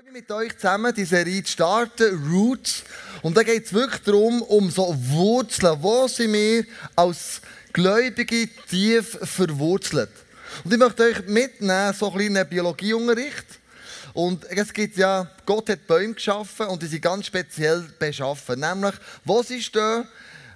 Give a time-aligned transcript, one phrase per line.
[0.00, 2.84] freue mich mit euch zusammen, die Serie zu starten, Roots.
[3.20, 5.76] Und da geht es wirklich darum, um so Wurzeln.
[5.82, 6.64] Wo sind wir
[6.96, 7.42] als
[7.72, 10.08] Gläubige tief verwurzelt?
[10.64, 13.44] Und ich möchte euch mitnehmen, so einen kleinen Biologieunterricht.
[14.14, 18.60] Und es gibt ja, Gott hat Bäume geschaffen und die sind ganz speziell beschaffen.
[18.60, 18.94] Nämlich,
[19.24, 20.04] wo sie stehen,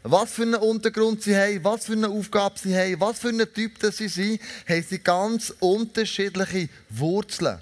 [0.05, 3.53] was für einen Untergrund sie haben, was für eine Aufgabe sie haben, was für einen
[3.53, 7.59] Typ sie sind, haben sie ganz unterschiedliche Wurzeln.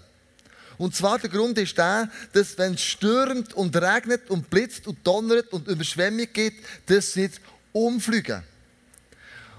[0.83, 4.99] Und zwar der Grund ist der, dass wenn es stürmt und regnet und blitzt und
[5.07, 7.31] donnert und Überschwemmung gibt, dass sie
[7.71, 8.43] umfliegen.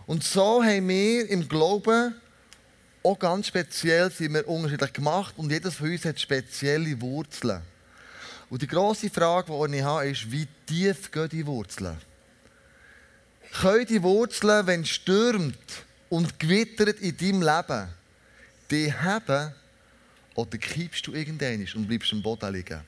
[0.06, 2.14] Und so haben wir im Glauben
[3.04, 7.62] auch ganz speziell sind wir unterschiedlich gemacht und jedes von uns hat spezielle Wurzeln.
[8.50, 11.96] Und die grosse Frage, die ich habe, ist, wie tief gehen die Wurzeln?
[13.62, 17.88] Können die Wurzeln, wenn es stürmt und gewittert in deinem Leben,
[18.70, 19.54] die haben
[20.36, 22.82] oder kippst du irgendwann und bleibst am Boden liegen?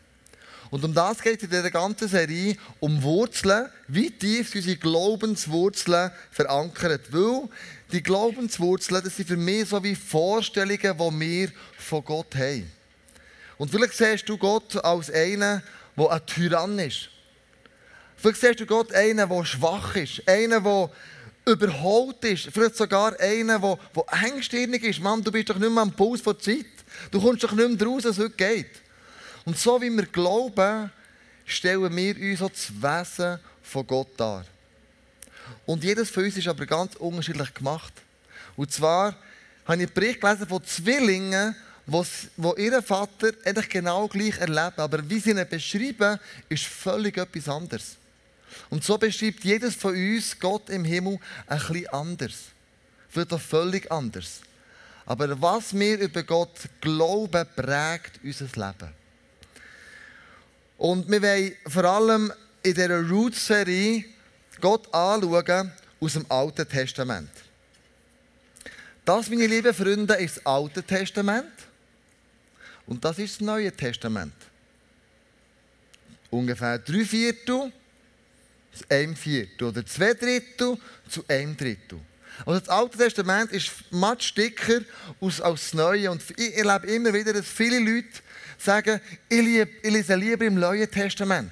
[0.72, 4.78] Und um das geht es in dieser ganzen Serie, um Wurzeln, wie tief sind unsere
[4.78, 7.02] Glaubenswurzeln verankert.
[7.12, 7.48] Weil
[7.92, 12.70] die Glaubenswurzeln, das sind für mich so wie Vorstellungen, die wir von Gott haben.
[13.58, 15.62] Und vielleicht siehst du Gott als einen,
[15.96, 17.10] der ein Tyrann ist.
[18.18, 20.90] Vielleicht siehst du Gott einen, der schwach ist, einen, der
[21.46, 25.00] überholt ist, vielleicht sogar einen, der, der engstirnig ist.
[25.00, 26.66] Mann, du bist doch nicht mehr am Puls der Zeit.
[27.12, 28.72] Du kommst doch nicht mehr raus, als es heute geht.
[29.46, 30.92] Und so wie wir glauben,
[31.46, 34.46] stellen wir uns auch das Wesen von Gott dar.
[35.66, 37.94] Und jedes von uns ist aber ganz unterschiedlich gemacht.
[38.56, 39.16] Und zwar
[39.66, 45.08] habe ich einen Bericht gelesen von Zwillingen, wo ihr Vater eigentlich genau gleich erlebt, aber
[45.08, 47.96] wie sie ihn beschreiben, ist völlig etwas anderes.
[48.70, 52.36] Und so beschreibt jedes von uns Gott im Himmel ein bisschen anders.
[53.10, 54.42] Vielleicht auch völlig anders.
[55.06, 58.94] Aber was wir über Gott glauben, prägt unser Leben.
[60.78, 64.06] Und wir wollen vor allem in dieser Roots-Serie
[64.60, 67.30] Gott anschauen aus dem Alten Testament.
[69.06, 71.52] Das, meine lieben Freunde, ist das Alte Testament.
[72.88, 74.34] Und das ist das Neue Testament.
[76.32, 77.72] Ungefähr drei Viertel
[78.74, 79.68] zu einem Viertel.
[79.68, 80.78] Oder zwei Drittel
[81.08, 82.00] zu einem Drittel.
[82.46, 84.82] Also das Alte Testament ist much dicker
[85.22, 86.12] als, das Neue.
[86.12, 88.10] Und ich erlebe immer wieder, dass viele Leute
[88.58, 91.52] sagen, ich, liebe, ich lese lieber im Neuen Testament.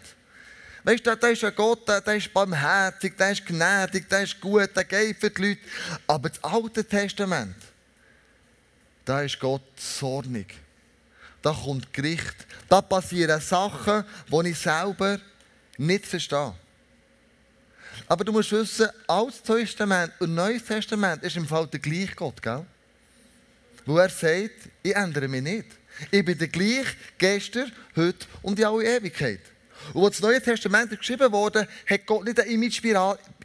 [0.83, 4.75] Weißt du, da ist ein Gott, der ist barmherzig, der ist gnädig, der ist gut,
[4.75, 5.61] der geht für die Leute.
[6.07, 7.55] Aber das Alte Testament,
[9.05, 10.55] da ist Gott zornig.
[11.41, 12.35] Da kommt Gericht.
[12.69, 15.19] Da passieren Sachen, die ich selber
[15.77, 16.53] nicht verstehe.
[18.07, 22.41] Aber du musst wissen, Altes Testament und Neues Testament ist im Fall der gleiche Gott,
[22.41, 22.65] gell?
[23.85, 25.65] Wo er sagt, ich ändere mich nicht.
[26.11, 29.41] Ich bin der gleiche gestern, heute und in alle Ewigkeit.
[29.93, 32.63] Und als das Neue Testament geschrieben wurde, hat Gott nicht einen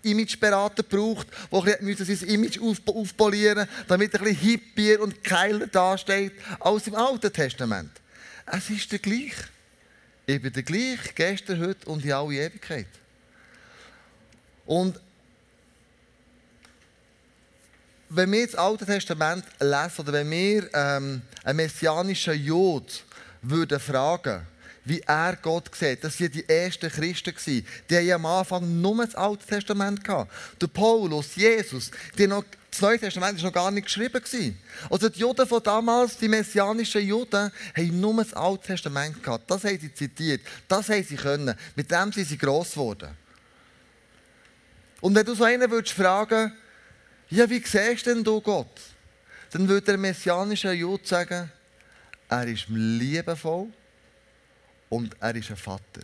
[0.03, 6.33] Imageberater gebraucht, der sein Image aufpolieren musste, damit er ein bisschen hippier und geiler dasteht
[6.61, 7.91] als im Alten Testament.
[8.47, 9.45] Es ist der gleiche.
[10.27, 12.87] Ich bin der gleiche, gestern, heute und in alle Ewigkeit.
[14.69, 15.01] Und
[18.11, 23.03] wenn wir das Alte Testament lesen oder wenn wir ähm, einen messianischen Jod
[23.41, 24.47] würden fragen,
[24.85, 27.67] wie er Gott sieht, das waren die ersten Christen.
[27.89, 30.31] Die haben am Anfang nur das Alte Testament gehabt.
[30.61, 34.23] Der Paulus, Jesus, die noch, das Neue Testament war noch gar nicht geschrieben.
[34.91, 39.51] Also die Juden von damals, die messianischen Juden, haben nur das Alte Testament gehabt.
[39.51, 41.55] Das haben sie zitiert, das haben sie können.
[41.75, 43.17] Mit dem sind sie gross geworden.
[45.01, 46.53] Und wenn du so einen würdest fragen,
[47.31, 48.81] ja, wie siehst denn du Gott?
[49.51, 51.51] Dann würde der messianische Jude sagen,
[52.29, 53.69] er ist liebevoll
[54.89, 56.03] und er ist ein Vater.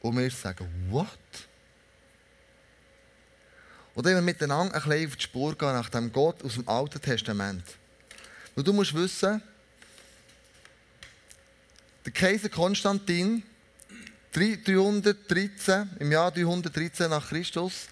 [0.00, 1.08] Und wir sagen, what?
[3.94, 6.68] Und dann wir miteinander ein bisschen auf die Spur gehen nach dem Gott aus dem
[6.68, 7.64] Alten Testament.
[8.54, 9.42] Und du musst wissen,
[12.04, 13.42] der Kaiser Konstantin
[14.34, 17.86] 313, im Jahr 313 nach Christus,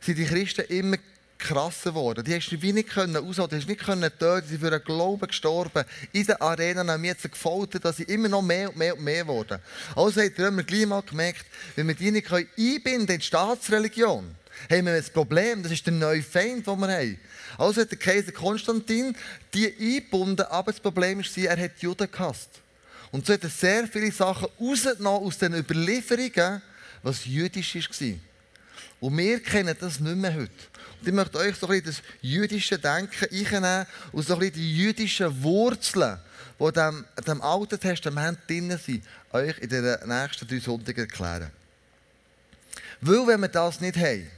[0.00, 0.96] sind die Christen immer
[1.38, 2.24] krasser geworden.
[2.24, 4.70] Die hast du wie nicht können aushalten, die hast nicht können töten, sie sind für
[4.70, 5.84] den Glauben gestorben.
[6.12, 9.04] In den Arenen haben wir jetzt gefoltert, dass sie immer noch mehr und mehr und
[9.04, 9.58] mehr wurden.
[9.94, 11.44] Also der Römer gleich mal gemerkt,
[11.76, 14.34] wenn wir die nicht einbinden können in die Staatsreligion,
[14.70, 15.62] haben wir ein Problem.
[15.62, 17.20] Das ist der neue Feind, den wir haben.
[17.58, 19.14] Also hat der Kaiser Konstantin
[19.54, 22.62] die eingebunden, aber das Problem war, er hat die Juden gehasst.
[23.10, 26.62] Und so hat er sehr viele Sachen rausgenommen aus den Überlieferungen,
[27.02, 28.18] was jüdisch war.
[29.00, 30.50] Und wir kennen das nicht mehr heute.
[31.00, 34.54] Und ich möchte euch so ein bisschen das jüdische Denken einnehmen und so ein bisschen
[34.54, 36.18] die jüdischen Wurzeln,
[36.58, 41.50] die in dem, dem Alten Testament drin sind, euch in den nächsten drei Sonntagen erklären.
[43.00, 44.28] Weil, wenn wir das nicht haben,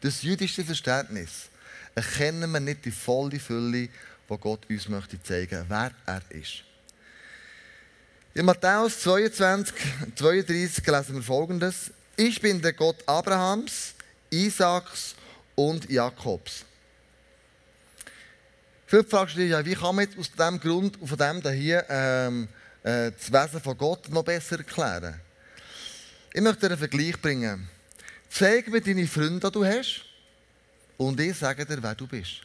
[0.00, 1.50] das jüdische Verständnis,
[1.94, 3.88] erkennen wir nicht die volle Fülle,
[4.30, 6.64] die Gott uns möchte zeigen, wer er ist.
[8.32, 9.74] In Matthäus 22,
[10.14, 11.90] 32 lesen wir folgendes.
[12.16, 13.94] Ich bin der Gott Abrahams,
[14.30, 15.16] Isaaks
[15.56, 16.64] und Jakobs.
[18.86, 22.48] Viele dich, ja, wie kann man jetzt aus dem Grund, von dem hier, ähm,
[22.84, 25.20] äh, das Wesen von Gott noch besser erklären?
[26.32, 27.68] Ich möchte dir einen Vergleich bringen.
[28.28, 30.04] Zeig mir deine Freunde, die du hast,
[30.98, 32.42] und ich sage dir, wer du bist.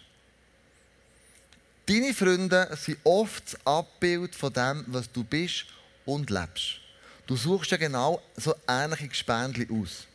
[1.87, 5.65] Deine Freunde sind oft das Abbild von dem, was du bist
[6.05, 6.79] und lebst.
[7.27, 10.07] Du suchst ja genau so ähnliche Gespendli aus.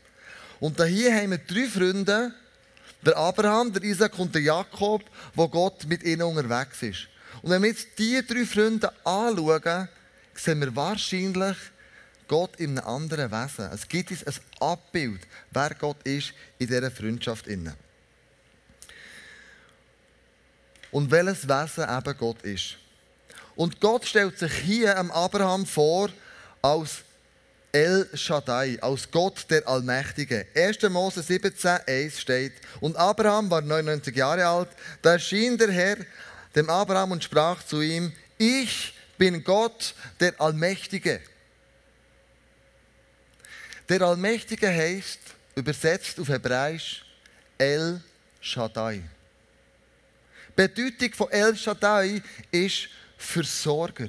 [0.58, 2.34] Und hier haben wir drei Freunde,
[3.06, 5.02] der Abraham, der Isaac und der Jakob,
[5.34, 7.08] wo Gott mit ihnen unterwegs ist.
[7.40, 9.88] Und wenn wir jetzt diese drei Freunde anschauen,
[10.34, 11.56] sehen wir wahrscheinlich
[12.26, 13.70] Gott in einem anderen Wesen.
[13.72, 15.20] Es gibt uns ein Abbild,
[15.50, 17.46] wer Gott ist in dieser Freundschaft.
[20.90, 22.76] Und welches Wesen eben Gott ist.
[23.56, 26.08] Und Gott stellt sich hier am Abraham vor
[26.62, 27.02] als
[27.72, 30.46] El Shaddai, als Gott der Allmächtige.
[30.54, 30.82] 1.
[30.90, 34.68] Mose 17, 1 steht, und Abraham war 99 Jahre alt,
[35.02, 35.96] da erschien der Herr
[36.54, 41.20] dem Abraham und sprach zu ihm, ich bin Gott der Allmächtige.
[43.88, 45.20] Der Allmächtige heißt,
[45.54, 47.04] übersetzt auf Hebräisch,
[47.58, 48.00] El
[48.40, 49.02] Shaddai.
[50.60, 52.20] Bedeutung von El Shaddai
[52.50, 54.08] ist Versorger.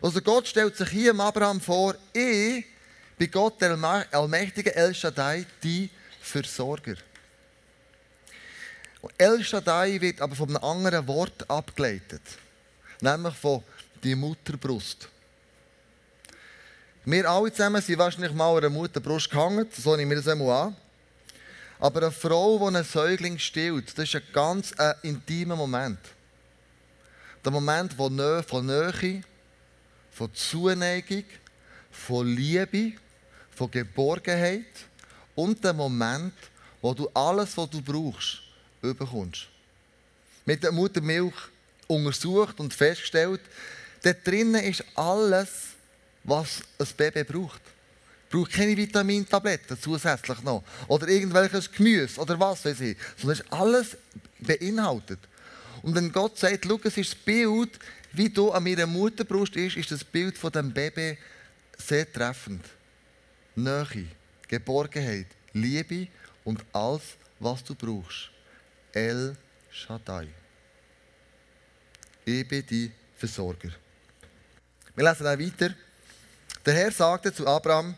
[0.00, 2.64] Also Gott stellt sich hier im Abraham vor, ich
[3.18, 3.76] bin Gott, der
[4.10, 5.90] allmächtige El Shaddai, die
[6.22, 6.94] Versorger.
[9.18, 12.22] El Shaddai wird aber von einem anderen Wort abgeleitet,
[13.02, 13.62] nämlich von
[14.02, 15.10] die Mutterbrust.
[17.04, 20.68] Wir alle zusammen sind wahrscheinlich mal an einer Mutterbrust gehangen, so nehmen wir das einmal
[20.68, 20.76] an.
[21.80, 25.98] Aber eine Frau, die einen Säugling stillt, das ist ein ganz äh, intimer Moment.
[27.42, 28.42] Der Moment von Nähe,
[30.10, 31.24] von Zuneigung,
[31.90, 32.92] von Liebe,
[33.50, 34.66] von Geborgenheit
[35.34, 36.34] und der Moment,
[36.82, 38.42] wo du alles, was du brauchst,
[38.82, 39.48] überkommst.
[40.44, 41.34] Mit der Muttermilch
[41.86, 43.40] untersucht und festgestellt,
[44.02, 45.68] dort drinnen ist alles,
[46.24, 47.62] was ein Baby braucht.
[48.30, 50.62] Braucht keine Vitamintabletten zusätzlich noch.
[50.86, 52.96] Oder irgendwelches Gemüse oder was weiß ich.
[53.16, 53.96] Sondern ist alles
[54.38, 55.18] beinhaltet.
[55.82, 57.78] Und wenn Gott sagt, schau, es ist das Bild,
[58.12, 61.18] wie du an meiner Mutterbrust ist, ist das Bild von dem Baby
[61.76, 62.64] sehr treffend.
[63.56, 64.06] Nähe,
[64.46, 66.08] Geborgenheit, Liebe
[66.44, 67.02] und alles,
[67.38, 68.30] was du brauchst.
[68.92, 69.36] El
[69.70, 70.28] Shaddai.
[72.24, 73.70] Ich bin die Versorger.
[74.94, 75.74] Wir lesen dann weiter.
[76.66, 77.94] Der Herr sagte zu Abraham,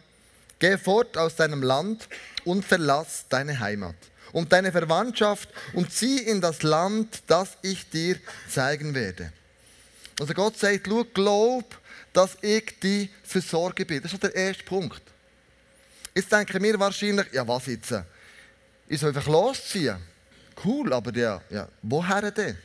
[0.62, 2.08] geh fort aus deinem Land
[2.44, 3.96] und verlass deine Heimat
[4.30, 8.16] und deine Verwandtschaft und zieh in das Land, das ich dir
[8.48, 9.32] zeigen werde.
[10.20, 11.78] Also Gott sagt, schau, glaub,
[12.12, 14.02] dass ich die Versorger bin.
[14.02, 15.02] Das ist der erste Punkt.
[16.14, 17.92] Jetzt denken wir wahrscheinlich, ja was jetzt?
[18.86, 19.98] Ich soll einfach losziehen.
[20.64, 22.56] Cool, aber ja, ja woher denn?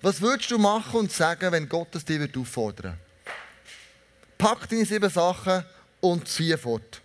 [0.00, 2.98] Was würdest du machen und sagen, wenn Gott es dir auffordern würde?
[4.38, 5.64] Pack deine sieben Sachen
[6.00, 7.00] und zieh fort.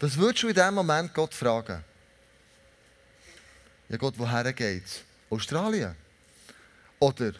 [0.00, 1.84] Was würdest du in diesem Moment Gott fragen?
[3.88, 5.02] Ja Gott, woher geht's?
[5.30, 5.94] Australien?
[6.98, 7.32] Oder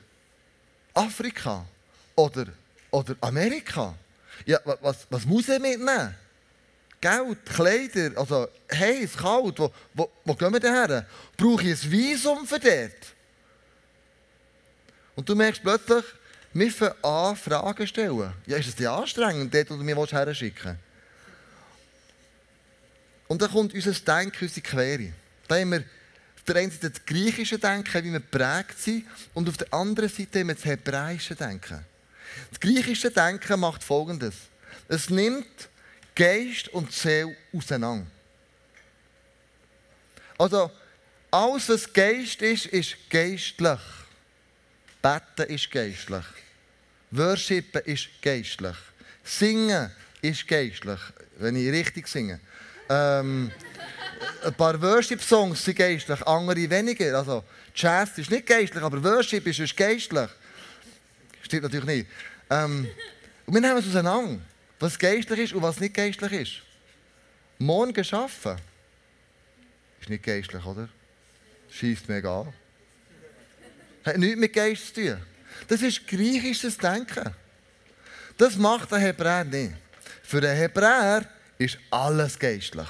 [0.95, 1.67] Afrika?
[2.15, 2.47] Oder,
[2.91, 3.95] oder Amerika?
[4.47, 6.15] Ja, was, was muss er mitnehmen?
[7.01, 11.07] Geld, Kleider, also heiß, kalt, wo, wo, wo gehen wir denn her?
[11.37, 13.15] Brauche ich ein Visum für dort?
[15.17, 16.05] Und du merkst plötzlich,
[16.55, 18.33] wir fangen an, Fragen stellen.
[18.47, 20.79] Ja, ist es dir anstrengend, dort, wo du mir her schicken willst?
[23.29, 25.13] Und dann kommt unser Denken, unsere Quere.
[25.49, 25.85] Da haben wir
[26.37, 30.11] auf der einen Seite das griechische Denken, wie wir geprägt sind, und auf der anderen
[30.11, 31.85] Seite haben wir das hebräische Denken.
[32.51, 34.35] Das griechische Denken macht Folgendes.
[34.89, 35.47] Es nimmt
[36.15, 38.07] Geist und Seele auseinander.
[40.37, 40.71] Also,
[41.31, 43.81] alles, was Geist ist, ist geistlich.
[45.03, 46.25] Beten ist geistlich.
[47.11, 48.77] Worshipen ist geistlich.
[49.25, 49.91] Singen
[50.23, 51.01] ist geistlich,
[51.39, 52.41] wenn ich richtig singe.
[52.89, 53.51] Ähm,
[54.45, 57.19] ein paar Worship-Songs sind geistlich, andere weniger.
[57.19, 57.45] Also,
[57.75, 60.31] Jazz ist nicht geistlich, aber Worship ist geistlich.
[61.43, 62.07] Stimmt natürlich nicht.
[62.49, 62.89] Ähm,
[63.47, 64.41] und wir nehmen es auseinander,
[64.79, 66.53] was geistlich ist und was nicht geistlich ist.
[67.59, 68.57] Morgen geschaffen
[70.01, 70.89] ist nicht geistlich, oder?
[71.71, 72.53] Schießt mega an.
[74.05, 75.23] Hat nichts mit Geist zu tun.
[75.69, 77.35] Das ist griechisches Denken.
[78.37, 79.75] Das macht der Hebräer nicht.
[80.23, 81.25] Für den Hebräer
[81.59, 82.89] ist alles geistlich.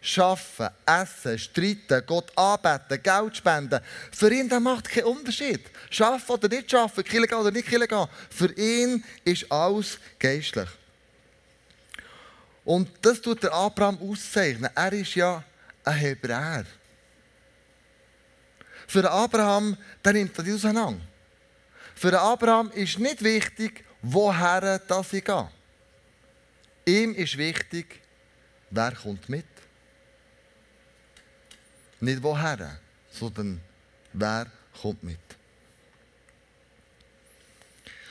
[0.00, 3.80] Schaffen, essen, streiten, Gott anbeten, Geld spenden.
[4.10, 5.60] Für ihn das macht keinen Unterschied.
[5.90, 8.08] Schaffen oder nicht schaffen, Kille gehen oder nicht Kille gehen.
[8.30, 10.68] Für ihn ist alles geistlich.
[12.64, 14.70] Und das tut der Abraham auszeichnen.
[14.74, 15.44] Er ist ja
[15.84, 16.64] ein Hebräer.
[18.92, 21.00] Für Abraham, der nimmt das auseinander.
[21.94, 25.50] Für Abraham ist nicht wichtig, woher das ich gehe.
[26.84, 28.02] Ihm ist wichtig,
[28.68, 29.46] wer kommt mit.
[32.00, 32.78] Nicht woher,
[33.10, 33.62] sondern
[34.12, 34.46] wer
[34.82, 35.18] kommt mit.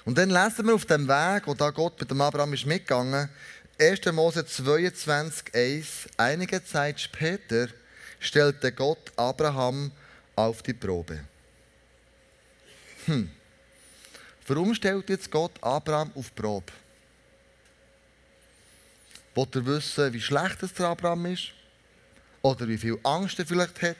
[0.03, 3.29] Und dann lesen wir auf dem Weg, wo da Gott mit dem Abraham ist mitgegangen,
[3.79, 4.03] 1.
[4.13, 6.09] Mose 22, 1.
[6.17, 7.67] Einige Zeit später
[8.19, 9.91] stellte Gott Abraham
[10.47, 11.23] auf die Probe.
[13.05, 13.29] Hm.
[14.47, 16.71] Warum stellt jetzt Gott Abraham auf die Probe?
[19.33, 21.51] Wollt ihr wissen, wie schlecht es der Abraham ist?
[22.41, 23.95] Oder wie viel Angst er vielleicht hat?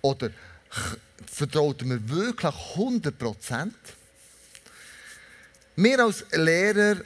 [0.00, 0.30] Oder
[1.26, 3.76] vertraut er mir wirklich 100 Prozent?
[5.76, 7.02] Wir als Lehrer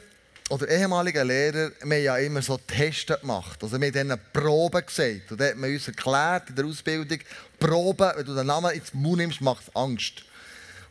[0.49, 3.63] oder ehemaliger Lehrer, wir haben ja immer so Tests gemacht.
[3.63, 5.31] Also wir haben Proben gesagt.
[5.31, 7.19] Und da hat man uns erklärt in der Ausbildung,
[7.59, 10.25] Proben, wenn du den Namen ins Mund nimmst, macht es Angst.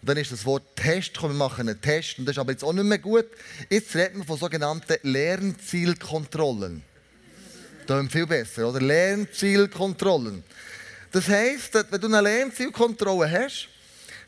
[0.01, 2.19] Und dann ist das Wort Test gekommen, wir machen einen Test.
[2.19, 3.25] Und das ist aber jetzt auch nicht mehr gut.
[3.69, 6.83] Jetzt reden wir von sogenannten Lernzielkontrollen.
[7.87, 8.81] Das ist viel besser, oder?
[8.81, 10.43] Lernzielkontrollen.
[11.11, 13.69] Das heisst, wenn du eine Lernzielkontrolle hast,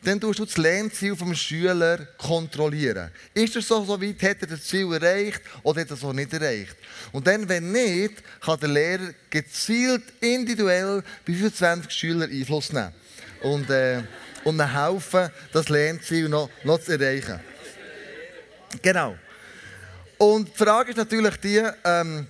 [0.02, 3.12] dann tust du das Lernziel vom Schüler kontrollieren.
[3.34, 6.14] Ist er so, so weit, hat er das Ziel erreicht oder hat er es so
[6.14, 6.76] nicht erreicht?
[7.12, 12.94] Und dann, wenn nicht, kann der Lehrer gezielt, individuell bei 25 Schülern Einfluss nehmen.
[13.42, 14.02] Und, äh,
[14.46, 17.40] und ihnen helfen, das Lernziel noch, noch zu erreichen.
[18.82, 19.18] Genau.
[20.18, 22.26] Und die Frage ist natürlich die, ähm,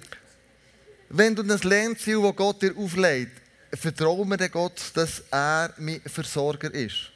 [1.10, 3.32] wenn du das Lernziel, das Gott dir auflegt,
[3.74, 7.12] vertrauen wir Gott, dass er mein Versorger ist.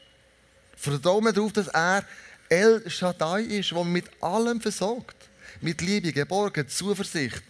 [0.83, 2.03] Vertrauen darauf, dass er
[2.49, 5.15] El Shaddai ist, der mit allem versorgt.
[5.61, 7.43] Mit Liebe, Geborgen, Zuversicht,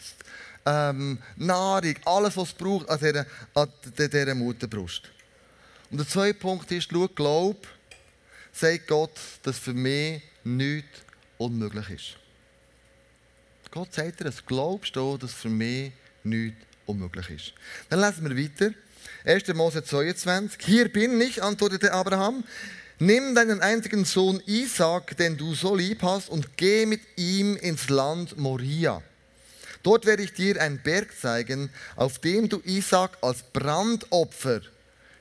[0.66, 3.26] ähm, Nahrung, alles, was es braucht an dieser,
[3.56, 5.10] an dieser Mutterbrust.
[5.90, 7.68] Und der zweite Punkt ist, schau, glaub,
[8.52, 11.00] sagt Gott, dass für mich nichts
[11.40, 12.18] unmöglich ist.
[13.72, 15.92] Gott sagt dir, es glaubst du, dass für mich
[16.24, 17.54] nichts unmöglich ist.
[17.90, 18.76] Dann lesen wir weiter.
[19.26, 19.48] 1.
[19.56, 20.64] Mose 22.
[20.64, 22.44] Hier bin ich, antwortete Abraham.
[23.04, 27.90] Nimm deinen einzigen Sohn Isaac, den du so lieb hast, und geh mit ihm ins
[27.90, 29.04] Land Moria.
[29.84, 34.62] Dort werde ich dir einen Berg zeigen, auf dem du Isaac als Brandopfer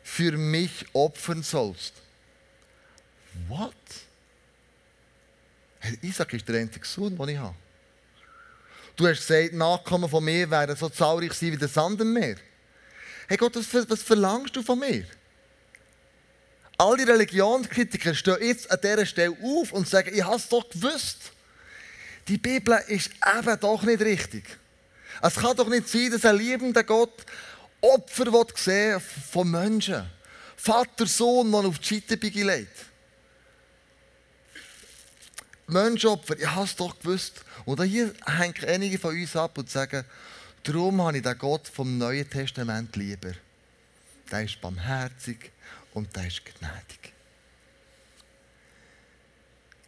[0.04, 1.94] für mich opfern sollst.
[3.48, 3.74] What?
[5.80, 7.56] Hey, Isaac ist der einzige Sohn, den ich habe.
[8.94, 12.36] Du hast gesagt, Nachkommen von mir werden so zahlreich sein wie der Sand im Meer.
[13.26, 15.04] Hey Gott, was verlangst du von mir?
[16.78, 20.68] All die Religionskritiker stehen jetzt an dieser Stelle auf und sagen, ich habe es doch
[20.68, 21.32] gewusst.
[22.28, 24.44] Die Bibel ist eben doch nicht richtig.
[25.20, 27.24] Es kann doch nicht sein, dass ein liebender Gott
[27.80, 30.08] Opfer sehen von Menschen.
[30.56, 32.86] Vater, Sohn, man auf die Scheiterbeige legt.
[35.66, 37.44] Menschenopfer, ich habe es doch gewusst.
[37.64, 40.04] Und hier hängen einige von uns ab und sagen,
[40.62, 43.32] darum habe ich den Gott vom Neuen Testament lieber.
[44.30, 45.50] Der ist barmherzig,
[45.94, 47.12] und der ist gnädig.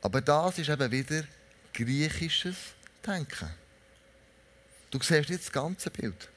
[0.02, 1.24] Aber das ist eben wieder
[1.72, 2.56] griechisches
[3.04, 3.50] Denken.
[4.90, 6.28] Du siehst nicht das ganze Bild.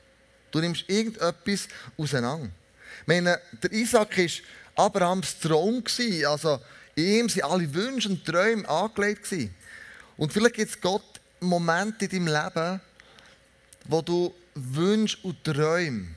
[0.52, 2.50] Du nimmst irgendetwas auseinander.
[3.02, 5.84] Ich meine, der Isaac war Abrahams Traum.
[6.26, 6.62] Also
[6.96, 9.28] ihm sind alle Wünsche und Träume angelegt.
[10.16, 12.82] Und vielleicht gibt es Gott Momente in deinem Leben,
[13.84, 16.08] wo du Wünsche und Träume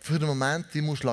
[0.00, 1.04] für einen Moment gehen musst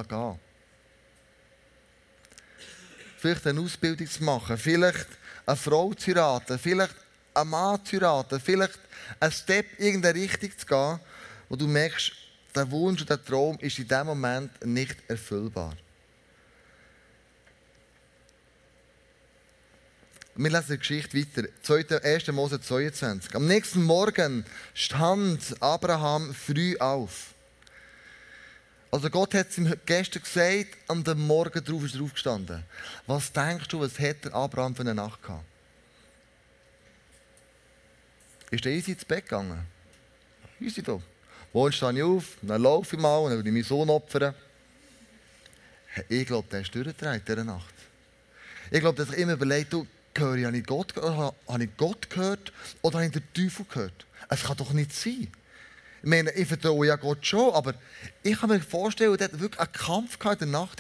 [3.22, 5.08] vielleicht eine Ausbildung zu machen, vielleicht
[5.46, 6.96] eine Frau zu heiraten, vielleicht
[7.36, 8.80] einen Mann zu heiraten, vielleicht
[9.20, 11.00] einen Step in irgendeine Richtung zu gehen,
[11.48, 12.12] wo du merkst,
[12.56, 15.78] der Wunsch und der Traum ist in diesem Moment nicht erfüllbar.
[20.34, 22.04] Wir lesen die Geschichte weiter.
[22.04, 22.28] 1.
[22.30, 23.36] Mose 22.
[23.36, 27.31] Am nächsten Morgen stand Abraham früh auf.
[28.92, 32.64] Also Gott hat es ihm gestern gesagt, am Morgen drauf ist er aufgestanden.
[33.08, 35.46] Was denkst du, was hat der Abraham für eine Nacht gehabt?
[38.52, 39.66] Ist er easy ins Bett gegangen?
[40.60, 41.00] Easy da.
[41.54, 44.36] Morgen stehe ich auf, dann laufe ich mal, dann würde ich meinen Sohn opfern.
[46.10, 47.74] Ich glaube, der ist durchgetragen diese Nacht.
[48.72, 50.66] Ich glaube, dass ich immer überlegt, du, höre ich, habe ich
[51.78, 54.06] Gott gehört oder habe ich den Teufel gehört?
[54.30, 55.32] Es kann doch nicht sein.
[56.04, 57.76] Ich meine, ich vertraue ja Gott schon, aber
[58.24, 60.80] ich kann mir vorstellen, er hat wirklich einen Kampf gehabt in der Nacht.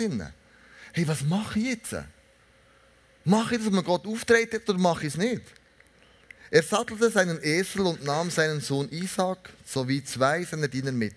[0.93, 1.95] Hey, was mache ich jetzt?
[3.23, 5.43] Mache ich das, wenn man Gott auftreten oder mache ich es nicht?
[6.49, 11.15] Er sattelte seinen Esel und nahm seinen Sohn Isaac sowie zwei seiner Diener mit.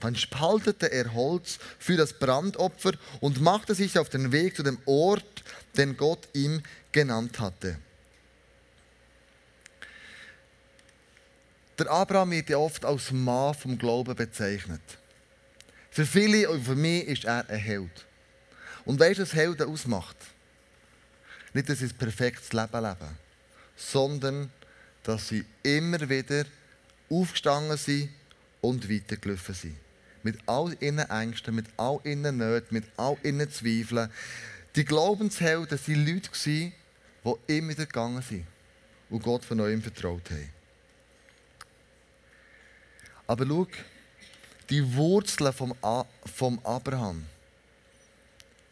[0.00, 4.78] Dann spaltete er Holz für das Brandopfer und machte sich auf den Weg zu dem
[4.86, 5.44] Ort,
[5.76, 7.78] den Gott ihm genannt hatte.
[11.78, 14.80] Der Abraham wird ja oft als Mann vom Glauben bezeichnet.
[15.90, 18.06] Für viele und für mich ist er ein Held.
[18.84, 20.16] Und weißt du, was Helden ausmacht?
[21.52, 23.18] Nicht, dass sie ein perfektes Leben leben,
[23.76, 24.50] sondern
[25.04, 26.44] dass sie immer wieder
[27.08, 28.10] aufgestanden sind
[28.60, 29.76] und weitergelaufen sind.
[30.24, 34.10] Mit all ihren Ängsten, mit all ihren Nöten, mit all ihren Zweifeln.
[34.74, 36.72] Die Glaubenshelden waren Leute, die
[37.46, 38.46] immer wieder gegangen sind
[39.10, 40.57] und Gott von neuem vertraut haben.
[43.28, 43.66] Aber schau,
[44.70, 45.74] die Wurzeln vom,
[46.34, 47.24] vom Abraham,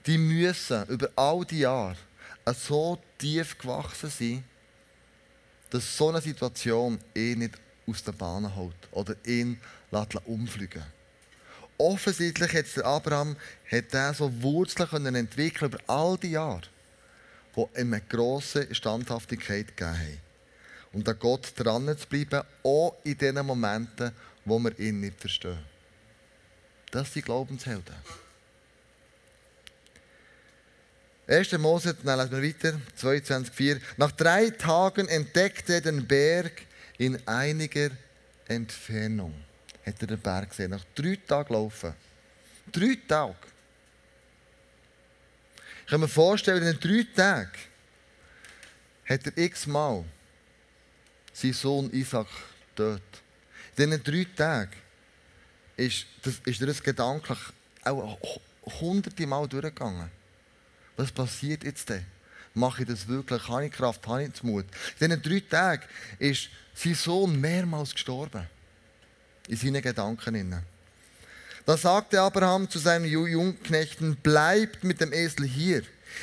[0.06, 1.96] die müssen über all die Jahre
[2.54, 4.44] so tief gewachsen sein,
[5.70, 7.54] dass so eine Situation ihn nicht
[7.86, 9.60] aus der Bahn hält oder ihn
[10.24, 10.84] umfliegen
[11.78, 13.36] Offensichtlich hat der Abraham
[14.14, 16.62] so Wurzeln entwickeln über all die Jahre,
[17.54, 20.18] die ihm eine grosse Standhaftigkeit gegeben haben.
[20.94, 24.12] Und an Gott dran zu bleiben, auch in den Momenten,
[24.46, 25.58] wo wir ihn nicht verstehen.
[26.90, 27.94] Das sind Glaubenshelden.
[31.26, 31.58] 1.
[31.58, 33.80] Mose, dann lesen wir weiter, 22,4.
[33.96, 36.62] Nach drei Tagen entdeckte er den Berg
[36.98, 37.90] in einiger
[38.46, 39.34] Entfernung.
[39.84, 40.70] Hat er den Berg gesehen.
[40.70, 41.94] Nach drei Tagen laufen.
[42.70, 43.34] Drei Tage.
[45.84, 47.50] Ich kann mir vorstellen, in drei Tagen
[49.08, 50.04] hat er x-mal
[51.32, 52.28] seinen Sohn Isaac
[52.76, 53.02] dort.
[53.76, 54.72] Diesen drei Tagen
[55.76, 57.38] ist, das, ist er das gedanklich
[57.84, 58.40] auch
[58.80, 60.10] hunderte Mal durchgegangen.
[60.96, 62.04] Was passiert jetzt denn?
[62.54, 63.46] Mache ich das wirklich?
[63.48, 64.06] Habe ich Kraft?
[64.06, 64.64] Habe ich Mut?
[64.98, 65.82] In diesen drei Tagen
[66.18, 68.46] ist sein Sohn mehrmals gestorben.
[69.48, 70.62] In seinen Gedanken.
[71.66, 75.82] Da sagte Abraham zu seinen Jungknechten, bleibt mit dem Esel hier.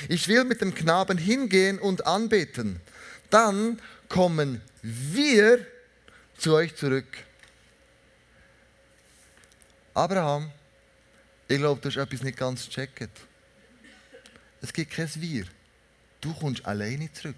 [0.10, 2.80] Ich will mit dem Knaben hingehen und anbeten.
[3.30, 5.66] Dann kommen wir
[6.38, 7.08] zu euch zurück.
[9.94, 10.52] Abraham,
[11.48, 13.12] ich glaube, du hast etwas nicht ganz gecheckt.
[14.62, 15.46] Es gibt kein Wir.
[16.22, 17.36] Du kommst alleine zurück.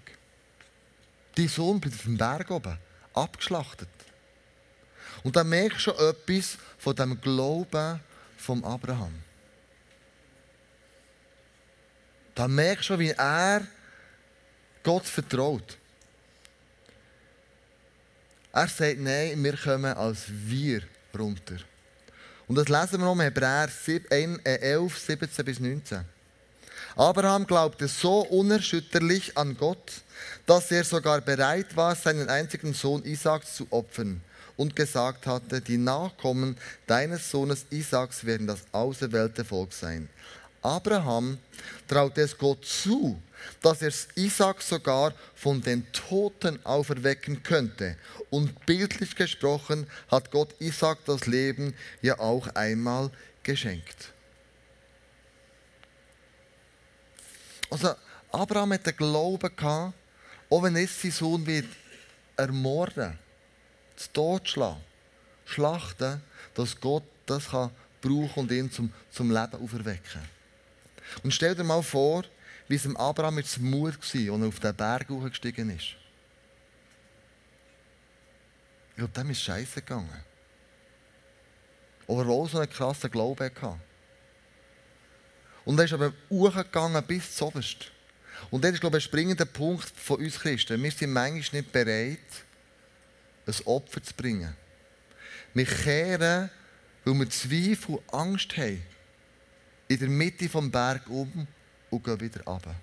[1.34, 2.78] Dein Sohn bleibt auf dem Berg oben,
[3.12, 3.88] abgeschlachtet.
[5.22, 8.00] Und dann merkst du schon etwas von dem Glauben
[8.36, 9.12] vom Abraham.
[12.34, 13.66] Da merkst du schon, wie er
[14.82, 15.76] Gott vertraut.
[18.52, 20.82] Er sagt, nein, wir kommen als wir
[21.18, 21.56] runter.
[22.48, 23.68] Und das lesen wir in Hebräer
[24.44, 26.04] 11, 17 bis 19.
[26.96, 29.92] Abraham glaubte so unerschütterlich an Gott,
[30.46, 34.20] dass er sogar bereit war, seinen einzigen Sohn Isaac zu opfern
[34.56, 36.56] und gesagt hatte, die Nachkommen
[36.86, 40.08] deines Sohnes Isaaks werden das auserwählte Volk sein.
[40.62, 41.38] Abraham
[41.86, 43.20] traute es Gott zu,
[43.62, 47.96] dass er Isaac sogar von den Toten auferwecken könnte.
[48.30, 53.10] Und bildlich gesprochen hat Gott Isaac das Leben ja auch einmal
[53.42, 54.12] geschenkt.
[57.70, 57.94] Also
[58.32, 59.94] Abraham hat den Glauben gehabt,
[60.50, 61.66] auch wenn es sein Sohn wird
[62.36, 63.18] ermorden,
[63.96, 64.80] zu Tod schlagen,
[65.44, 66.20] schlachten,
[66.54, 70.20] dass Gott das kann brauchen und ihn zum, zum Leben auferwecken.
[71.22, 72.24] Und stell dir mal vor,
[72.68, 75.96] wie es dem Abraham jetzt Mut war, als er auf den Berg hochgestiegen ist.
[78.90, 80.24] Ich glaube, dem ist scheiße gegangen.
[82.08, 83.80] Aber er so einen krassen Glauben hatte.
[85.64, 87.90] Und er ist aber hochgegangen bis zum Oberst.
[88.50, 90.82] Und das ist, glaube ich, ein springender Punkt von uns Christen.
[90.82, 92.18] Wir sind manchmal nicht bereit,
[93.46, 94.54] ein Opfer zu bringen.
[95.54, 96.50] Wir kehren,
[97.04, 98.82] weil wir Zweifel und Angst haben,
[99.88, 101.46] in der Mitte des Berg um
[101.90, 102.74] und gehen wieder runter.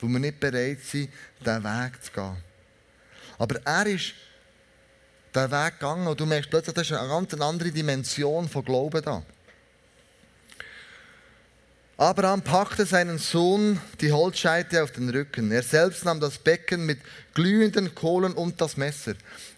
[0.00, 2.36] Weil wir nicht bereit sind, diesen Weg zu gehen.
[3.38, 4.14] Aber er ist
[5.34, 9.02] diesen Weg gegangen und du merkst plötzlich, das ist eine ganz andere Dimension von Glauben
[9.02, 9.22] da.
[12.00, 15.52] Abraham packte seinen Sohn die Holzscheite auf den Rücken.
[15.52, 16.98] Er selbst nahm das Becken mit
[17.34, 19.12] glühenden Kohlen und das Messer.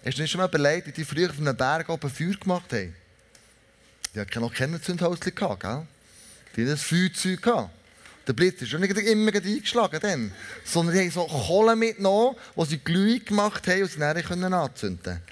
[0.04, 2.72] Hast du dir schon mal überlegt, wie die früher auf einem Berg oben Feuer gemacht
[2.72, 2.96] haben?
[4.12, 5.86] Die hatten noch keine Zündhäuschen gell?
[6.56, 7.70] Die hatten ein Feuerzeug gehabt.
[8.26, 10.32] Der Blitz ist nicht immer eingeschlagen, dann,
[10.64, 15.02] sondern die haben so Kohle mitgenommen, die sie glühig gemacht haben und sie dann anzünden
[15.02, 15.22] konnten.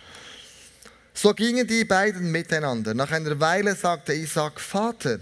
[1.15, 2.95] So gingen die beiden miteinander.
[2.95, 5.19] Nach einer Weile sagte Isaac, Vater,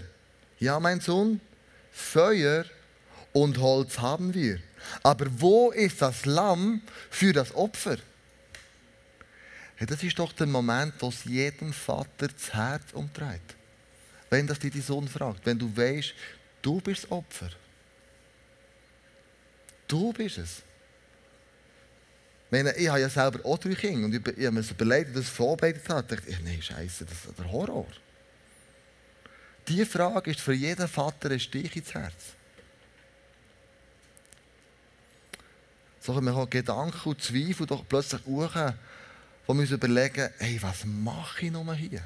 [0.59, 1.41] ja mein Sohn,
[1.91, 2.65] Feuer
[3.33, 4.59] und Holz haben wir.
[5.03, 6.81] Aber wo ist das Lamm
[7.11, 7.97] für das Opfer?
[9.79, 13.58] Ja, das ist doch der Moment, wo es jedem Vater das Herz umtreibt.
[14.29, 16.13] Wenn das dir die Sohn fragt, wenn du weißt,
[16.61, 17.49] du bist das Opfer.
[19.87, 20.61] Du bist es.
[22.51, 25.21] Ich, ich habe ja selber auch drei Kinder und ich, ich habe mir überlegt, dass
[25.21, 26.15] ich das vorbereitet habe.
[26.15, 27.87] Ich dachte, nein, Scheiße, das ist der Horror.
[29.67, 32.33] Diese Frage ist für jeden Vater ein Stich ins Herz.
[35.99, 38.55] So können wir Gedanken und Zweifel doch plötzlich hoch,
[39.45, 42.03] wo wir uns überlegen, hey, was mache ich nun hier?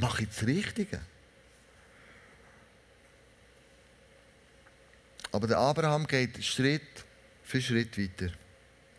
[0.00, 1.00] Mache ich das Richtige?
[5.32, 7.04] Aber der Abraham geht Schritt
[7.44, 8.32] für Schritt weiter.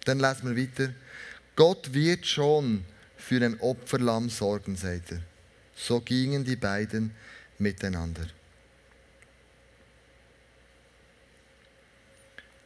[0.05, 0.93] Dann lesen wir weiter.
[1.55, 2.85] Gott wird schon
[3.17, 5.21] für ein Opferlamm sorgen, sagt er.
[5.75, 7.15] So gingen die beiden
[7.57, 8.27] miteinander.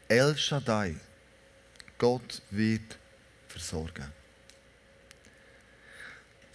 [0.08, 0.96] El Shaddai,
[1.98, 2.98] Gott wird
[3.48, 4.12] versorgen.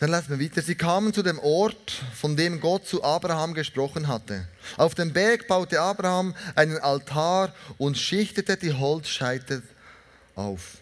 [0.00, 0.62] Dann lesen wir weiter.
[0.62, 4.48] Sie kamen zu dem Ort, von dem Gott zu Abraham gesprochen hatte.
[4.78, 9.62] Auf dem Berg baute Abraham einen Altar und schichtete die Holzscheite
[10.34, 10.78] auf.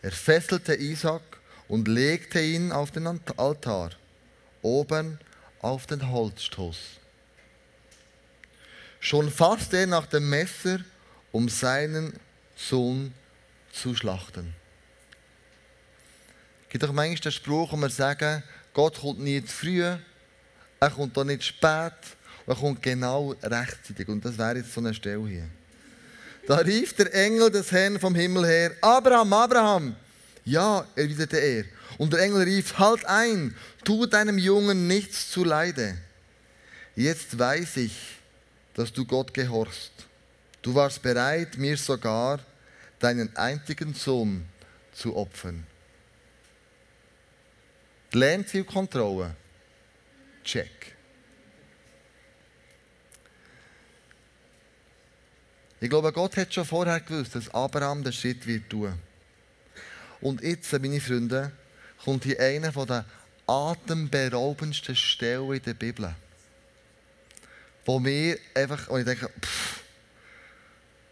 [0.00, 1.20] Er fesselte Isaac
[1.68, 3.06] und legte ihn auf den
[3.36, 3.90] Altar,
[4.62, 5.18] oben
[5.60, 6.78] auf den Holzstoß.
[9.00, 10.78] Schon fasste er nach dem Messer,
[11.30, 12.18] um seinen
[12.56, 13.12] Sohn
[13.70, 14.54] zu schlachten.
[16.64, 18.42] Es gibt doch manchmal den Spruch, wo wir sagen,
[18.74, 21.92] Gott kommt nie zu früh, er kommt auch nicht spät,
[22.46, 24.08] er kommt genau rechtzeitig.
[24.08, 25.48] Und das wäre jetzt so eine Stelle hier.
[26.46, 29.96] Da rief der Engel des Herrn vom Himmel her, Abraham, Abraham.
[30.44, 31.64] Ja, erwiderte er.
[31.98, 33.54] Und der Engel rief, halt ein,
[33.84, 35.96] tu deinem Jungen nichts zu Leide.
[36.96, 37.96] Jetzt weiß ich,
[38.74, 39.92] dass du Gott gehorchst.
[40.62, 42.40] Du warst bereit, mir sogar
[42.98, 44.44] deinen einzigen Sohn
[44.92, 45.64] zu opfern.
[48.12, 49.34] Die Lernzielkontrolle.
[50.44, 50.96] Check.
[55.80, 58.92] Ich glaube, Gott hat schon vorher gewusst, dass Abraham den Schritt wird tun.
[60.20, 61.52] Und jetzt, meine Freunde,
[62.04, 63.04] kommt hier eine der
[63.46, 66.14] atemberaubendsten Stellen in der Bibel.
[67.84, 69.80] Wo mir einfach, und ich denke, pff,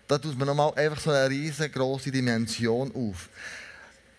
[0.06, 3.28] da tut man nochmal einfach so eine riesengroße Dimension auf.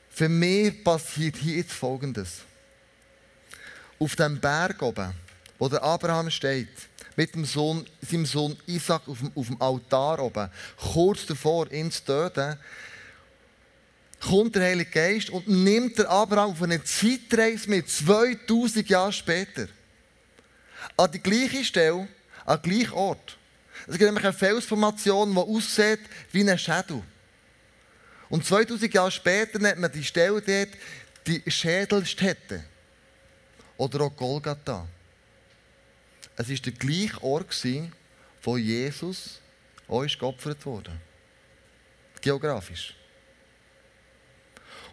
[0.09, 2.41] Für mich passiert hier jetzt Folgendes
[4.01, 5.13] auf dem Berg oben,
[5.59, 6.69] wo der Abraham steht,
[7.15, 11.91] mit dem Sohn, seinem Sohn Isaac auf dem, auf dem Altar oben, kurz davor, ihn
[11.91, 12.57] zu töten,
[14.19, 19.67] kommt der Heilige Geist und nimmt der Abraham auf eine Zeitreise mit, 2000 Jahre später.
[20.97, 22.07] An die gleiche Stelle,
[22.45, 23.37] an den gleichen Ort.
[23.85, 25.99] Es gibt nämlich eine Felsformation, die aussieht
[26.31, 27.03] wie ein Schädel.
[28.29, 30.69] Und 2000 Jahre später nennt man die Stelle dort
[31.27, 32.63] die Schädelstätte.
[33.81, 34.87] Oder auch Golgatha.
[36.37, 37.65] Es war der gleiche Ort,
[38.43, 39.39] wo Jesus
[39.87, 40.91] auch geopfert wurde.
[42.21, 42.95] Geografisch.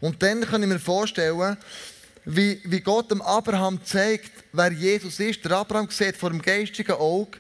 [0.01, 1.59] Und dann kann ich mir vorstellen,
[2.25, 5.45] wie, wie Gott dem Abraham zeigt, wer Jesus ist.
[5.45, 7.39] Der Abraham sieht vor dem geistigen Auge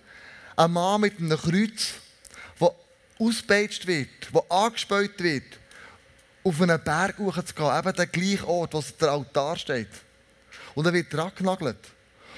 [0.55, 1.95] einen Mann mit einem Kreuz,
[2.61, 2.75] der
[3.19, 5.59] ausgepeitscht wird, der angespäut wird,
[6.45, 9.89] auf einen Berg hochzugehen, eben der gleiche Ort, wo der Altar steht.
[10.79, 11.88] Und er wird dran genagelt.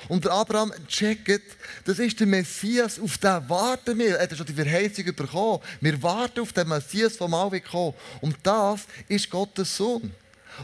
[0.08, 1.42] Und der Abraham checkt,
[1.84, 4.16] das ist der Messias, auf den warten wir.
[4.16, 5.62] Er hat schon die Verheißung bekommen.
[5.78, 7.92] Wir warten auf den Messias, der mal wird kommen.
[8.22, 10.10] Und das ist Gottes Sohn.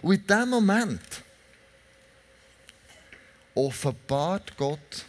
[0.01, 1.03] Und in diesem Moment
[3.55, 5.05] offenbart Gott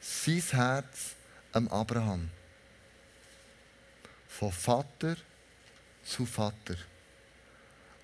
[0.00, 1.16] sein Herz
[1.50, 2.30] am Abraham.
[4.28, 5.16] Von Vater
[6.04, 6.76] zu Vater.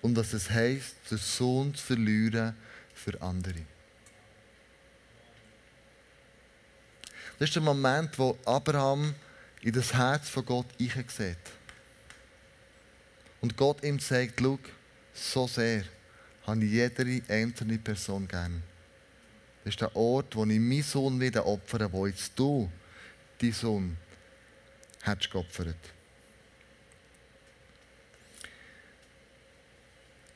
[0.01, 2.53] Und dass es heisst, den Sohn zu verlieren,
[3.01, 3.65] für andere.
[7.39, 9.15] Das ist der Moment, wo Abraham
[9.61, 11.37] in das Herz von Gott sieht.
[13.41, 14.59] Und Gott ihm sagt, schau,
[15.13, 15.83] so sehr
[16.45, 18.61] habe ich jede einzelne Person gern.
[19.63, 22.71] Das ist der Ort, wo ich meinen Sohn wieder opfere, wo jetzt du,
[23.39, 23.97] dein Sohn,
[25.01, 25.75] hättest geopfert.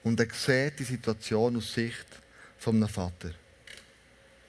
[0.04, 2.06] Und er sieht die Situation aus Sicht
[2.58, 3.32] von einem Vater.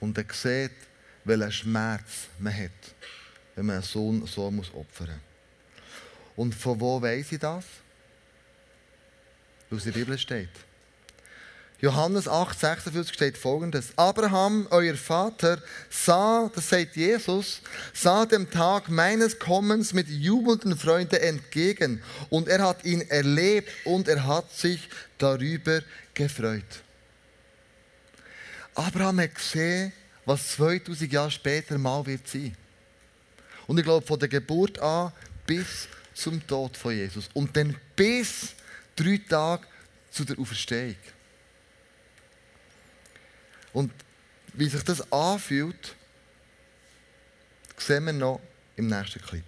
[0.01, 0.73] Und er sieht,
[1.25, 2.71] welchen Schmerz man hat.
[3.55, 5.17] wenn man einen Sohn so muss opfern muss.
[6.37, 7.65] Und von wo weiß ich das?
[9.71, 10.51] In der Bibel steht.
[11.81, 13.89] Johannes 8, 46 steht folgendes.
[13.97, 17.61] Abraham, euer Vater, sah, das sagt Jesus,
[17.93, 22.03] sah dem Tag meines Kommens mit jubelnden Freunden entgegen.
[22.31, 24.89] Und er hat ihn erlebt und er hat sich
[25.19, 25.81] darüber
[26.15, 26.65] gefreut.
[28.77, 29.93] Abraham hat gesehen,
[30.25, 32.55] was 2000 Jahre später mal wird sein.
[33.67, 35.13] Und ich glaube, von der Geburt an
[35.47, 37.29] bis zum Tod von Jesus.
[37.33, 38.55] Und dann bis
[38.95, 39.67] drei Tage
[40.11, 40.97] zu der Auferstehung.
[43.73, 43.93] Und
[44.53, 45.95] wie sich das anfühlt,
[47.77, 48.41] sehen wir noch
[48.77, 49.45] im nächsten Clip.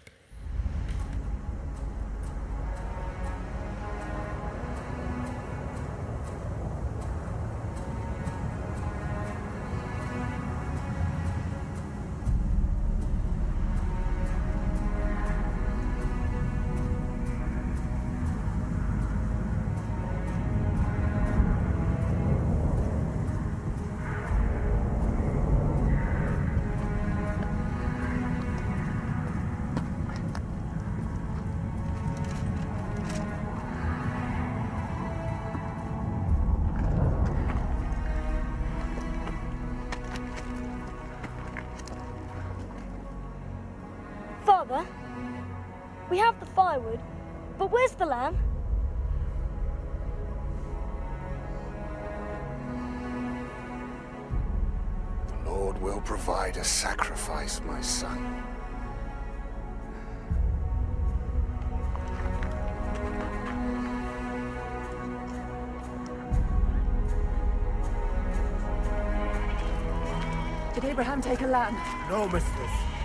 [70.79, 71.77] Did Abraham take a lamb?
[72.09, 72.98] No, mistress.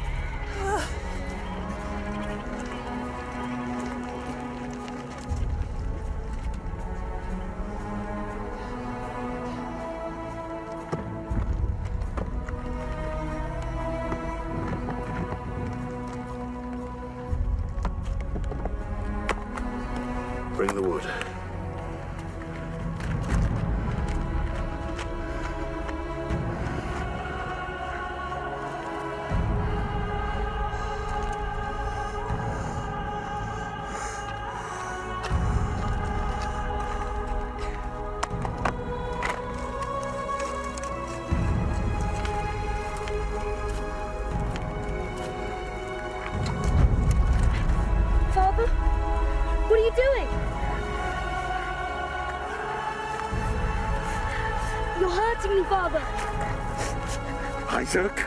[57.84, 58.26] Isaac,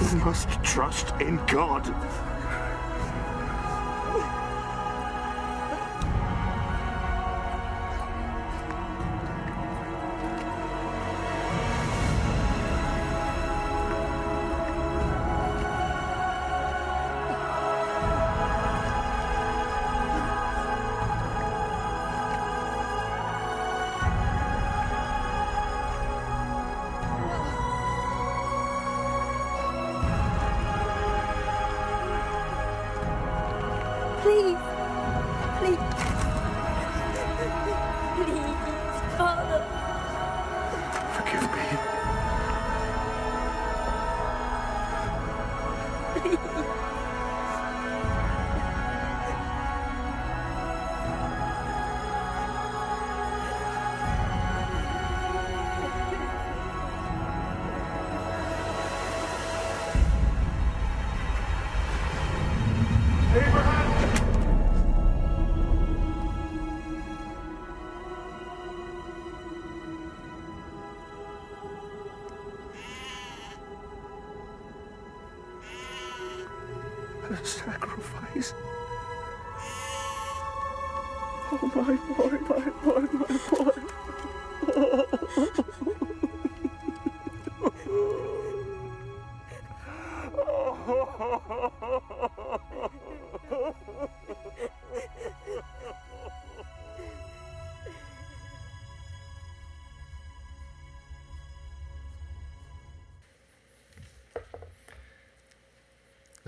[0.00, 1.86] you must trust in God.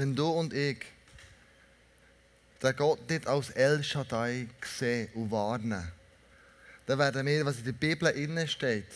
[0.02, 0.78] Wenn du und ich
[2.60, 5.92] den Gott nicht als El Shaddai sehen und warnen,
[6.86, 8.88] dann werden wir, was in der Bibel innen steht,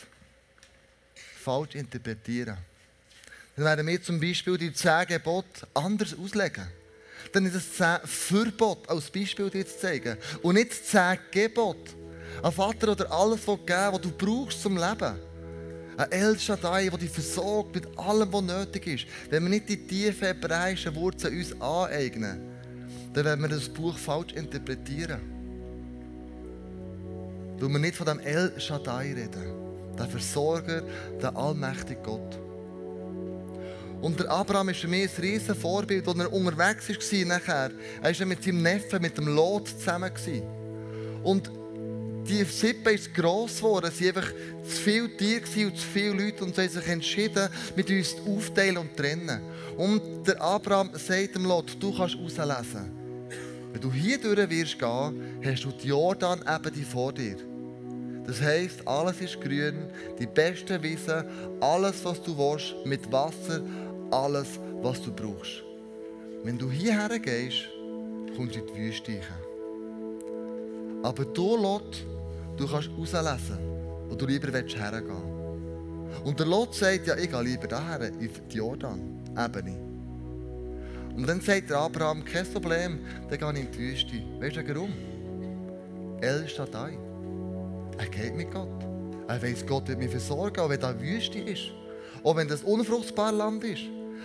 [1.14, 2.58] falsch interpretieren.
[3.54, 6.66] dann werden wir zum Beispiel die zehn Gebote anders auslegen.
[7.32, 10.18] Dann ist es zehn Verbot als Beispiel dir zu zeigen.
[10.42, 11.92] Und nicht zehn Gebote.
[12.42, 15.20] Ein Vater oder alles geben, was du brauchst zum Leben.
[15.96, 19.06] Ein El Shaddai, der dich versorgt mit allem, was nötig ist.
[19.30, 22.38] Wenn wir nicht die tiefen hebräischen Wurzeln uns aneignen,
[23.14, 25.20] dann werden wir das Buch falsch interpretieren.
[27.58, 29.54] Weil wir nicht von dem El Shaddai reden.
[29.98, 30.82] Der Versorger,
[31.22, 32.38] der allmächtige Gott.
[34.02, 37.70] Und der Abraham ist für mich ein riesiges Vorbild, als er unterwegs war nachher.
[38.02, 40.12] Er war mit seinem Neffen, mit dem Lot zusammen.
[41.22, 41.50] Und
[42.28, 43.90] die Sippe ist gross geworden.
[43.92, 44.32] Es waren einfach
[44.64, 48.78] zu viele Tiere und zu viele Leute und sie haben sich entschieden, mit uns aufteilen
[48.78, 49.40] und trennen.
[49.76, 52.90] Und der Abraham sagt dem Lot, du kannst rauslesen.
[53.72, 57.36] Wenn du hier durch wirst gehen, hast du die Jordan eben vor dir.
[58.26, 59.86] Das heisst, alles ist grün,
[60.18, 61.24] die besten Wiesen,
[61.60, 63.62] alles, was du willst, mit Wasser,
[64.10, 65.62] alles, was du brauchst.
[66.42, 67.68] Wenn du hierher gehst,
[68.36, 69.20] kommst du in die Wüste
[71.02, 72.04] Aber du, Lot,
[72.56, 73.58] du kannst rauslesen,
[74.08, 76.24] wo du lieber hergehen willst.
[76.24, 79.76] Und der Lot sagt, ja, ich gehe lieber daher, in die Jordan-Ebene.
[81.14, 84.22] Und dann sagt der Abraham, kein Problem, dann gehe ich in die Wüste.
[84.40, 84.92] Weißt du warum?
[86.20, 86.98] El Shaddai.
[87.98, 88.68] Er geht mit Gott.
[89.28, 91.72] Er weiß, Gott wird mich versorgen, auch wenn da Wüste ist.
[92.22, 93.82] Auch wenn das unfruchtbare Land ist.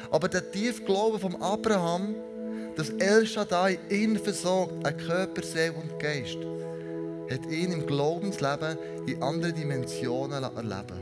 [0.10, 2.16] Aber der tiefe Glaube von Abraham,
[2.76, 6.38] dass El Shaddai ihn versorgt, ein Körper, Seele und Geist,
[7.32, 11.00] hat ihn im Glaubensleben in andere Dimensionen erleben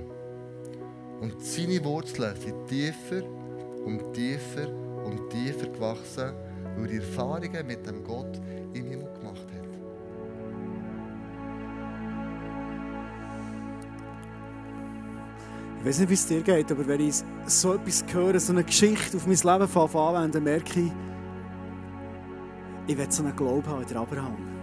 [1.21, 3.23] Und seine Wurzeln sind tiefer
[3.85, 4.69] und tiefer
[5.05, 6.33] und tiefer gewachsen,
[6.77, 8.39] weil die Erfahrungen mit dem Gott
[8.73, 9.59] im Himmel gemacht hat.
[15.79, 17.15] Ich weiß nicht, wie es dir geht, aber wenn ich
[17.47, 20.91] so etwas höre, so eine Geschichte auf mein Leben anwenden, merke ich,
[22.87, 24.58] ich will so einen Glauben haben wie Abraham.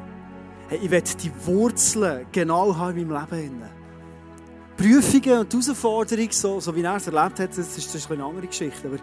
[0.69, 3.63] Hey, ich will die Wurzeln genau haben in meinem Leben.
[4.77, 8.25] Prüfungen und Herausforderungen, so, so wie er es erlebt hat, das ist, das ist eine
[8.25, 8.99] andere Geschichte, aber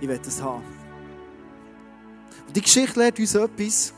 [0.00, 0.64] ich will das haben.
[2.46, 3.94] Und die Geschichte lehrt uns etwas.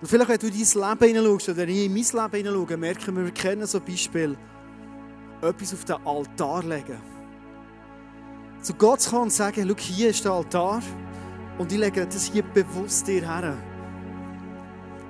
[0.00, 3.24] Und vielleicht, wenn du in dein Leben hineinschaust oder in mein Leben hineinschaust, merken wir,
[3.24, 4.36] wir kennen so Beispiele,
[5.40, 6.98] etwas auf den Altar legen.
[8.60, 10.82] Zu Gott zu kommen und sagen, schau, hier ist der Altar
[11.56, 13.56] und ich lege das hier bewusst dir her.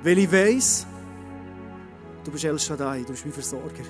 [0.02, 0.86] Weil ich weiss,
[2.24, 3.84] du bist El Shaddai, du bist mein Versorger.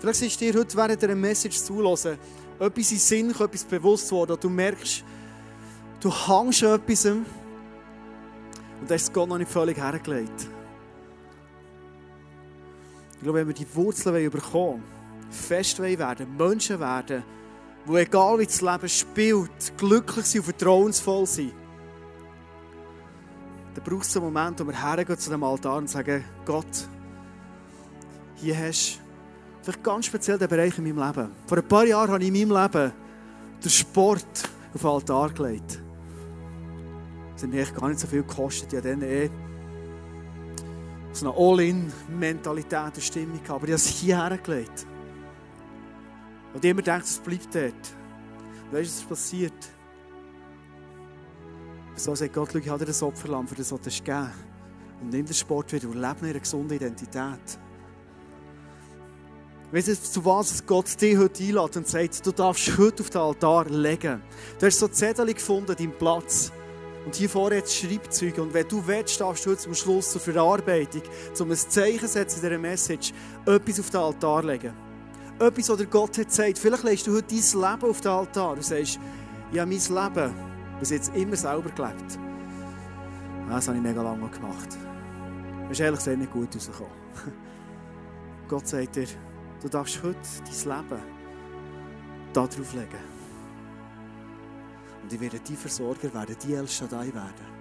[0.00, 2.18] Vielleicht ist dir heute während einer Message zulassen,
[2.58, 5.04] etwas in Sinn, etwas bewusst worden, du merkst,
[6.00, 7.06] du hängst an etwas
[8.80, 10.48] und das ist Gott noch nicht völlig hergelegt.
[13.16, 14.82] Ich glaube, wenn wir die Wurzeln bekommen
[15.30, 17.22] fest werden, Menschen werden,
[17.86, 21.52] die egal wie das Leben spielt, glücklich sind und vertrauensvoll sind,
[23.82, 26.88] dann braucht es einen Moment, wo wir hergehen zu dem Altar und sagen, Gott,
[28.36, 29.00] hier hast du
[29.64, 31.30] vielleicht ganz speziell den Bereich in meinem Leben.
[31.46, 32.92] Vor ein paar Jahren habe ich in meinem Leben
[33.62, 35.80] den Sport auf den Altar gelegt.
[37.34, 38.72] Das hat mich gar nicht so viel gekostet.
[38.72, 39.30] Habe dann eh
[41.12, 43.40] so eine All-In-Mentalität und Stimmung.
[43.48, 44.86] Aber ich habe es hierher gelegt.
[46.52, 47.94] Und immer denkt, es bleibt dort.
[48.72, 49.70] Weißt du, was passiert?
[52.00, 54.30] So sagt Gott, schau, ich habe dir das Opferlamm, für das du geben
[55.02, 57.58] Und nimm den Sport wieder und lebe in einer gesunden Identität.
[59.70, 63.20] Weißt du, zu was Gott dich heute einlädt und sagt, du darfst heute auf den
[63.20, 64.22] Altar legen.
[64.58, 66.50] Du hast so Zettel gefunden, deinen Platz.
[67.04, 68.38] Und hier vorne jetzt Schreibzeug.
[68.38, 71.02] Und wenn du willst, darfst du zum Schluss zur Verarbeitung,
[71.38, 73.12] um ein Zeichen setzen in dieser Message,
[73.44, 74.72] etwas auf den Altar legen.
[75.38, 76.58] Etwas, was Gott hat gesagt.
[76.58, 77.36] Vielleicht legst du heute dein
[77.70, 78.98] Leben auf den Altar und sagst,
[79.60, 79.68] habe mein
[80.14, 80.49] Leben
[80.80, 82.18] bis jetzt immer selber gelebt.
[83.48, 84.78] Das habe ich mega lange gemacht.
[85.62, 86.92] Das ist ehrlich gesagt nicht gut rausgekommen.
[88.48, 89.06] Gott sagt dir,
[89.60, 91.02] du darfst heute dein Leben
[92.32, 93.20] da drauf legen.
[95.02, 97.60] Und ich werde die Versorger werden, die El Shaddai werden.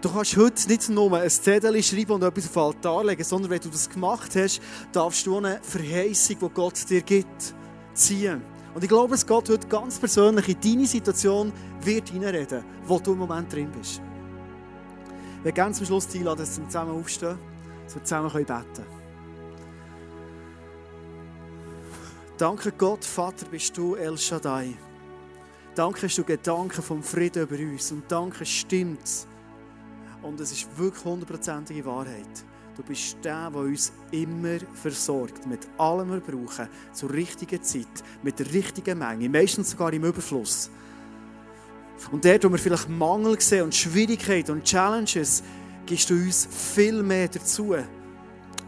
[0.00, 3.50] Du kannst heute nicht nur ein Zettel schreiben und etwas auf den Altar legen, sondern
[3.50, 4.62] wenn du das gemacht hast,
[4.92, 7.54] darfst du eine Verheißung, die Gott dir gibt,
[7.92, 8.42] ziehen.
[8.74, 11.52] Und ich glaube, dass Gott heute ganz persönlich in deine Situation
[11.82, 14.00] wird hineinreden, wo du im Moment drin bist.
[15.42, 17.38] Wir gerne zum Schluss einladen, dass wir zusammen aufstehen,
[17.84, 19.00] dass wir zusammen beten können.
[22.38, 24.74] Danke Gott, Vater, bist du El Shaddai.
[25.74, 27.92] Danke, hast du Gedanken vom Frieden über uns.
[27.92, 29.26] Und danke, stimmt
[30.22, 32.44] Und es ist wirklich hundertprozentige Wahrheit.
[32.76, 37.86] Du bist der, der uns immer versorgt, mit allem, was wir brauchen, zur richtigen Zeit,
[38.22, 40.70] mit der richtigen Menge, meistens sogar im Überfluss.
[42.10, 45.42] Und dort, wo wir vielleicht Mangel sehen und Schwierigkeiten und Challenges,
[45.84, 47.74] gibst du uns viel mehr dazu.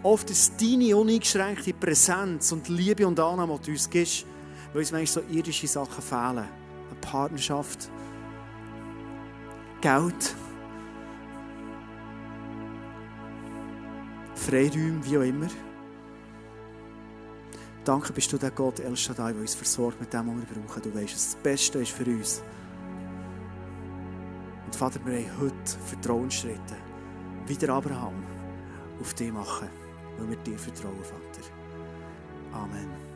[0.02, 4.26] Oft ist deine uneingeschränkte Präsenz und Liebe und Annahme, die du uns gibst,
[4.72, 6.38] weil uns manchmal so irdische Sachen fehlen.
[6.38, 7.88] Eine Partnerschaft,
[9.80, 10.34] Geld,
[14.42, 15.48] Freiräume, wie auch immer.
[17.84, 20.82] Danke bist du der Gott El Shaddai, der uns versorgt mit dem, was wir brauchen.
[20.82, 22.42] Du weißt, das Beste ist für uns.
[24.66, 26.76] Und Vater, wir haben heute Vertrauensschritte,
[27.46, 28.24] wie der Abraham,
[29.00, 29.68] auf dich machen,
[30.18, 31.48] weil wir dir vertrauen, Vater.
[32.52, 33.11] Amen.